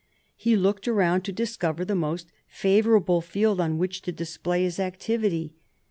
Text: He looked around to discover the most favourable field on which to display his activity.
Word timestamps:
He 0.35 0.55
looked 0.55 0.87
around 0.87 1.21
to 1.25 1.31
discover 1.31 1.85
the 1.85 1.93
most 1.93 2.31
favourable 2.47 3.21
field 3.21 3.61
on 3.61 3.77
which 3.77 4.01
to 4.01 4.11
display 4.11 4.63
his 4.63 4.79
activity. 4.79 5.53